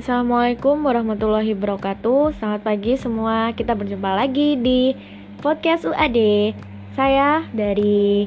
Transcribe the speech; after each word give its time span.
Assalamualaikum 0.00 0.80
warahmatullahi 0.80 1.52
wabarakatuh. 1.52 2.32
Selamat 2.40 2.64
pagi 2.64 2.96
semua. 2.96 3.52
Kita 3.52 3.76
berjumpa 3.76 4.16
lagi 4.16 4.56
di 4.56 4.96
podcast 5.44 5.84
UAD 5.84 6.16
Saya 6.96 7.44
dari 7.52 8.24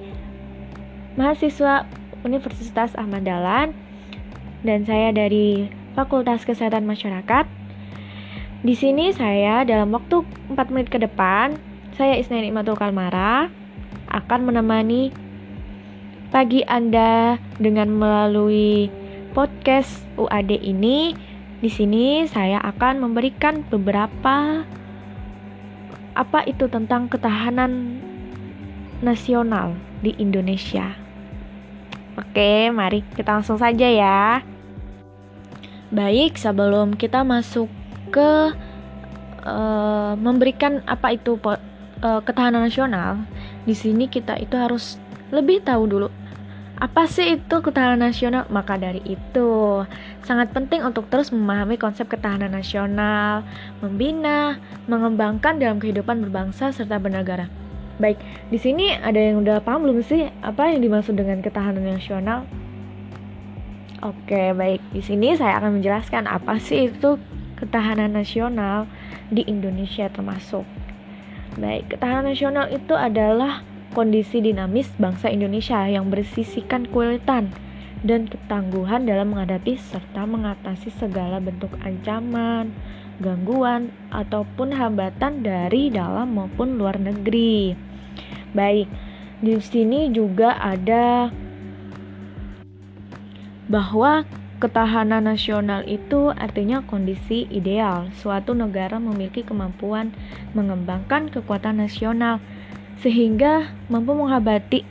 mahasiswa 1.17 1.89
Universitas 2.21 2.93
Ahmad 2.93 3.25
Dahlan 3.25 3.73
Dan 4.61 4.85
saya 4.85 5.09
dari 5.17 5.65
Fakultas 5.97 6.45
Kesehatan 6.45 6.85
Masyarakat. 6.85 7.49
Di 8.61 8.77
sini 8.77 9.09
saya 9.09 9.65
dalam 9.65 9.97
waktu 9.97 10.21
4 10.53 10.69
menit 10.69 10.93
ke 10.93 11.01
depan 11.01 11.57
Saya 11.97 12.21
Isna 12.21 12.37
Nikmatul 12.37 12.77
Kalmara 12.77 13.49
Akan 14.13 14.45
menemani 14.45 15.09
pagi 16.29 16.61
Anda 16.69 17.41
dengan 17.57 17.97
melalui 17.97 18.93
podcast 19.33 20.05
UAD 20.21 20.61
ini, 20.61 21.17
di 21.63 21.71
sini 21.71 22.27
saya 22.27 22.59
akan 22.59 23.07
memberikan 23.07 23.63
beberapa 23.71 24.67
apa 26.11 26.39
itu 26.43 26.67
tentang 26.67 27.07
ketahanan 27.07 28.03
nasional 28.99 29.71
di 30.03 30.11
Indonesia. 30.19 30.91
Oke, 32.19 32.67
mari 32.67 33.07
kita 33.15 33.39
langsung 33.39 33.55
saja 33.55 33.87
ya. 33.87 34.43
Baik, 35.87 36.35
sebelum 36.35 36.99
kita 36.99 37.23
masuk 37.23 37.71
ke 38.11 38.51
uh, 39.47 40.13
memberikan 40.19 40.83
apa 40.83 41.15
itu 41.15 41.39
uh, 41.47 41.57
ketahanan 42.27 42.67
nasional, 42.67 43.23
di 43.63 43.71
sini 43.71 44.11
kita 44.11 44.35
itu 44.35 44.59
harus 44.59 44.99
lebih 45.31 45.63
tahu 45.63 45.87
dulu 45.87 46.07
apa 46.83 47.07
sih 47.07 47.39
itu 47.39 47.55
ketahanan 47.63 48.11
nasional? 48.11 48.43
Maka 48.51 48.75
dari 48.75 48.99
itu, 49.07 49.51
sangat 50.27 50.51
penting 50.51 50.83
untuk 50.83 51.07
terus 51.07 51.31
memahami 51.31 51.79
konsep 51.79 52.11
ketahanan 52.11 52.51
nasional, 52.51 53.47
membina, 53.79 54.59
mengembangkan 54.91 55.63
dalam 55.63 55.79
kehidupan 55.79 56.19
berbangsa 56.19 56.75
serta 56.75 56.99
bernegara. 56.99 57.47
Baik, 58.03 58.19
di 58.51 58.59
sini 58.59 58.91
ada 58.99 59.15
yang 59.15 59.47
udah 59.47 59.63
paham 59.63 59.87
belum 59.87 60.03
sih 60.03 60.27
apa 60.43 60.75
yang 60.75 60.83
dimaksud 60.83 61.15
dengan 61.15 61.39
ketahanan 61.39 61.87
nasional? 61.87 62.43
Oke, 64.03 64.51
baik. 64.51 64.83
Di 64.91 64.99
sini 64.99 65.39
saya 65.39 65.63
akan 65.63 65.79
menjelaskan 65.79 66.27
apa 66.27 66.59
sih 66.59 66.91
itu 66.91 67.15
ketahanan 67.55 68.11
nasional 68.11 68.91
di 69.31 69.47
Indonesia 69.47 70.11
termasuk. 70.11 70.67
Baik, 71.55 71.95
ketahanan 71.95 72.35
nasional 72.35 72.67
itu 72.75 72.91
adalah 72.91 73.63
kondisi 73.93 74.41
dinamis 74.41 74.89
bangsa 74.97 75.29
Indonesia 75.29 75.85
yang 75.85 76.09
bersisikan 76.09 76.89
kualitas 76.89 77.45
dan 78.03 78.27
ketangguhan 78.27 79.07
dalam 79.07 79.31
menghadapi 79.31 79.79
serta 79.79 80.27
mengatasi 80.27 80.91
segala 80.99 81.39
bentuk 81.39 81.71
ancaman, 81.85 82.75
gangguan, 83.23 83.93
ataupun 84.11 84.75
hambatan 84.75 85.45
dari 85.45 85.87
dalam 85.87 86.35
maupun 86.35 86.75
luar 86.75 86.99
negeri. 86.99 87.77
Baik, 88.51 88.91
di 89.39 89.55
sini 89.63 90.11
juga 90.11 90.59
ada 90.59 91.31
bahwa 93.71 94.27
ketahanan 94.59 95.23
nasional 95.23 95.87
itu 95.87 96.31
artinya 96.35 96.83
kondisi 96.83 97.47
ideal. 97.47 98.11
Suatu 98.19 98.51
negara 98.51 98.99
memiliki 98.99 99.47
kemampuan 99.47 100.11
mengembangkan 100.51 101.31
kekuatan 101.31 101.79
nasional 101.79 102.43
sehingga 103.01 103.73
mampu 103.89 104.13
menghadapi, 104.13 104.85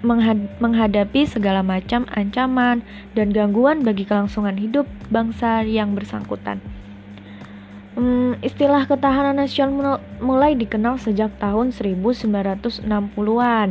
menghadapi 0.59 1.23
segala 1.25 1.63
macam 1.63 2.05
ancaman 2.13 2.83
dan 3.15 3.31
gangguan 3.31 3.87
bagi 3.87 4.05
kelangsungan 4.05 4.59
hidup 4.59 4.85
bangsa 5.09 5.63
yang 5.63 5.95
bersangkutan. 5.95 6.61
Hmm, 7.93 8.41
istilah 8.41 8.89
ketahanan 8.89 9.37
nasional 9.37 10.01
mulai 10.17 10.57
dikenal 10.57 10.97
sejak 10.97 11.29
tahun 11.37 11.77
1960-an. 11.77 13.69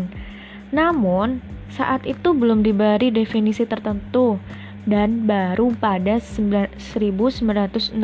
Namun, 0.70 1.42
saat 1.74 2.06
itu 2.06 2.30
belum 2.30 2.62
diberi 2.62 3.10
definisi 3.10 3.66
tertentu 3.66 4.38
dan 4.86 5.26
baru 5.26 5.74
pada 5.78 6.18
1968 6.22 7.98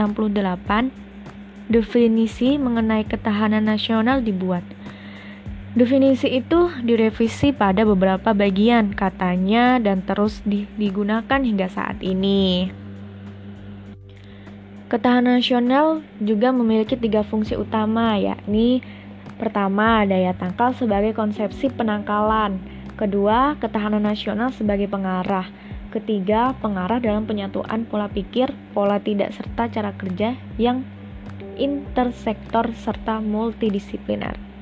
definisi 1.67 2.55
mengenai 2.55 3.03
ketahanan 3.05 3.67
nasional 3.67 4.23
dibuat. 4.23 4.63
Definisi 5.77 6.41
itu 6.41 6.73
direvisi 6.81 7.53
pada 7.53 7.85
beberapa 7.85 8.33
bagian 8.33 8.97
katanya 8.97 9.77
dan 9.77 10.01
terus 10.01 10.41
digunakan 10.49 11.37
hingga 11.37 11.69
saat 11.69 12.01
ini. 12.01 12.73
Ketahanan 14.89 15.37
nasional 15.37 16.01
juga 16.17 16.49
memiliki 16.49 16.97
tiga 16.97 17.21
fungsi 17.21 17.53
utama, 17.53 18.17
yakni 18.17 18.81
pertama, 19.37 20.01
daya 20.01 20.33
tangkal 20.33 20.73
sebagai 20.73 21.13
konsepsi 21.13 21.69
penangkalan, 21.69 22.57
kedua, 22.97 23.53
ketahanan 23.61 24.01
nasional 24.01 24.49
sebagai 24.49 24.89
pengarah, 24.89 25.45
ketiga, 25.93 26.57
pengarah 26.57 26.97
dalam 26.97 27.29
penyatuan 27.29 27.85
pola 27.85 28.09
pikir, 28.09 28.49
pola 28.73 28.97
tidak 28.97 29.29
serta 29.29 29.69
cara 29.69 29.93
kerja 29.93 30.33
yang 30.57 30.81
intersektor 31.53 32.73
serta 32.73 33.21
multidisipliner. 33.21 34.56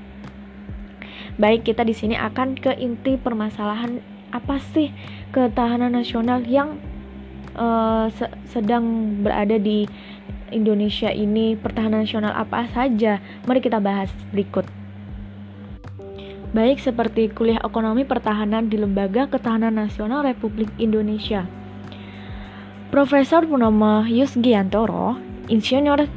Baik, 1.35 1.67
kita 1.67 1.83
di 1.83 1.91
sini 1.91 2.15
akan 2.15 2.55
ke 2.55 2.71
inti 2.79 3.19
permasalahan 3.19 3.99
apa 4.31 4.55
sih 4.71 4.91
ketahanan 5.35 5.91
nasional 5.91 6.39
yang 6.47 6.79
uh, 7.59 8.07
se 8.07 8.31
sedang 8.55 9.19
berada 9.19 9.59
di 9.59 9.83
Indonesia 10.55 11.11
ini, 11.11 11.59
pertahanan 11.59 12.07
nasional 12.07 12.31
apa 12.31 12.71
saja? 12.71 13.19
Mari 13.43 13.59
kita 13.59 13.83
bahas 13.83 14.07
berikut. 14.31 14.63
Baik 16.55 16.79
seperti 16.79 17.27
kuliah 17.27 17.59
ekonomi 17.59 18.07
pertahanan 18.07 18.71
di 18.71 18.79
Lembaga 18.79 19.27
Ketahanan 19.27 19.75
Nasional 19.75 20.23
Republik 20.23 20.71
Indonesia. 20.79 21.43
Profesor 22.95 23.43
Purnomo 23.43 24.07
Yusgiantoro, 24.07 25.19
insinyur 25.51 26.07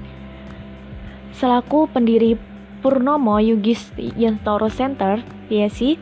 selaku 1.35 1.91
pendiri 1.91 2.39
Purnomo 2.79 3.43
Yugis 3.43 3.91
Yantoro 3.97 4.71
Center, 4.71 5.23
PSI, 5.51 5.99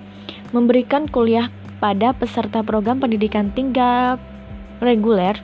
memberikan 0.53 1.09
kuliah 1.09 1.49
pada 1.81 2.13
peserta 2.17 2.65
program 2.65 3.01
pendidikan 3.01 3.53
tinggal 3.53 4.21
reguler 4.81 5.41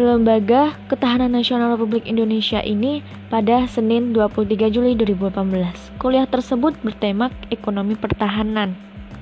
Lembaga 0.00 0.72
Ketahanan 0.88 1.36
Nasional 1.36 1.76
Republik 1.76 2.08
Indonesia 2.08 2.64
ini 2.64 3.04
pada 3.28 3.68
Senin 3.68 4.16
23 4.16 4.72
Juli 4.72 4.96
2018. 4.96 6.00
Kuliah 6.00 6.24
tersebut 6.24 6.72
bertema 6.80 7.28
ekonomi 7.52 7.92
pertahanan. 7.94 8.72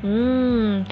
Hmm, 0.01 0.87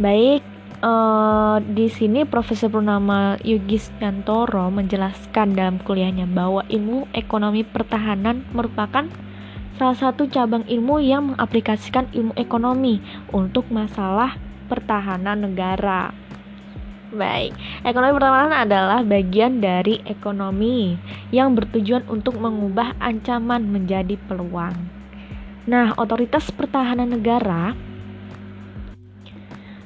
baik 0.00 0.40
uh, 0.82 1.56
di 1.62 1.86
sini 1.88 2.26
Profesor 2.26 2.68
Purnama 2.68 3.38
Yugis 3.40 3.88
Yantoro 4.02 4.68
menjelaskan 4.68 5.54
dalam 5.54 5.78
kuliahnya 5.80 6.26
bahwa 6.28 6.66
ilmu 6.66 7.08
ekonomi 7.14 7.62
pertahanan 7.62 8.44
merupakan 8.50 9.06
salah 9.78 9.96
satu 9.96 10.28
cabang 10.28 10.66
ilmu 10.68 11.00
yang 11.00 11.32
mengaplikasikan 11.32 12.10
ilmu 12.12 12.36
ekonomi 12.36 13.00
untuk 13.32 13.70
masalah 13.72 14.36
pertahanan 14.66 15.48
negara. 15.48 16.12
Baik, 17.12 17.52
ekonomi 17.84 18.16
pertahanan 18.16 18.56
adalah 18.56 19.00
bagian 19.04 19.60
dari 19.60 20.00
ekonomi 20.08 20.96
yang 21.28 21.52
bertujuan 21.52 22.08
untuk 22.08 22.40
mengubah 22.40 22.96
ancaman 23.04 23.68
menjadi 23.68 24.16
peluang. 24.16 24.72
Nah, 25.68 25.92
otoritas 26.00 26.48
pertahanan 26.50 27.12
negara 27.12 27.76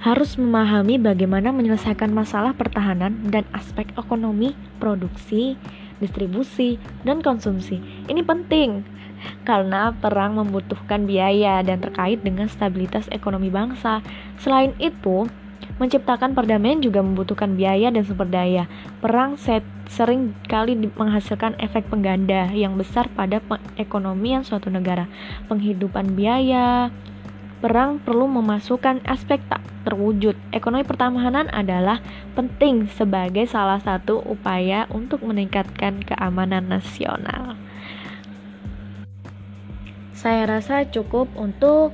harus 0.06 0.38
memahami 0.38 1.02
bagaimana 1.02 1.50
menyelesaikan 1.50 2.14
masalah 2.14 2.54
pertahanan 2.54 3.26
dan 3.26 3.42
aspek 3.50 3.90
ekonomi, 3.98 4.54
produksi, 4.78 5.58
distribusi, 5.98 6.78
dan 7.02 7.26
konsumsi. 7.26 7.82
Ini 8.06 8.22
penting 8.22 8.86
karena 9.42 9.90
perang 9.90 10.38
membutuhkan 10.38 11.10
biaya 11.10 11.58
dan 11.66 11.82
terkait 11.82 12.22
dengan 12.22 12.46
stabilitas 12.46 13.10
ekonomi 13.10 13.50
bangsa. 13.50 13.98
Selain 14.38 14.78
itu, 14.78 15.26
menciptakan 15.82 16.38
perdamaian 16.38 16.78
juga 16.78 17.02
membutuhkan 17.02 17.58
biaya 17.58 17.90
dan 17.90 18.06
sumber 18.06 18.30
daya. 18.30 18.70
Perang 19.02 19.34
sering 19.90 20.38
kali 20.46 20.78
menghasilkan 20.78 21.58
efek 21.58 21.90
pengganda 21.90 22.54
yang 22.54 22.78
besar 22.78 23.10
pada 23.10 23.42
ekonomi 23.74 24.38
suatu 24.46 24.70
negara. 24.70 25.10
Penghidupan 25.50 26.14
biaya, 26.14 26.94
perang 27.66 27.98
perlu 27.98 28.30
memasukkan 28.30 29.02
aspek 29.10 29.42
tak 29.50 29.58
terwujud. 29.82 30.38
Ekonomi 30.54 30.86
pertahanan 30.86 31.50
adalah 31.50 31.98
penting 32.38 32.86
sebagai 32.94 33.42
salah 33.50 33.82
satu 33.82 34.22
upaya 34.22 34.86
untuk 34.94 35.26
meningkatkan 35.26 35.98
keamanan 36.06 36.70
nasional. 36.70 37.58
Saya 40.14 40.46
rasa 40.46 40.86
cukup 40.86 41.26
untuk 41.34 41.90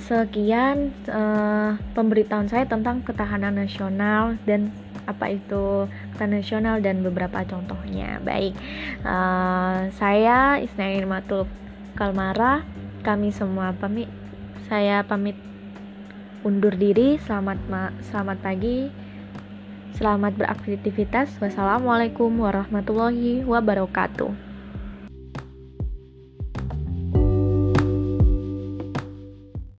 sekian 0.00 0.96
uh, 1.12 1.76
pemberitahuan 1.92 2.48
saya 2.48 2.64
tentang 2.64 3.04
ketahanan 3.04 3.52
nasional 3.52 4.40
dan 4.48 4.72
apa 5.04 5.28
itu 5.36 5.92
kata 6.16 6.24
nasional 6.24 6.80
dan 6.80 7.04
beberapa 7.04 7.44
contohnya. 7.44 8.16
Baik, 8.24 8.56
uh, 9.04 9.92
saya 9.92 10.56
Isnain 10.56 11.04
Matul 11.04 11.44
Kalmara, 12.00 12.64
kami 13.04 13.28
semua 13.28 13.76
pamit. 13.76 14.25
Saya 14.66 15.06
pamit 15.06 15.38
undur 16.42 16.74
diri. 16.74 17.18
Selamat 17.22 17.58
ma 17.70 17.94
selamat 18.10 18.38
pagi. 18.42 18.90
Selamat 19.94 20.34
beraktivitas. 20.34 21.38
Wassalamualaikum 21.38 22.34
warahmatullahi 22.42 23.46
wabarakatuh. 23.46 24.45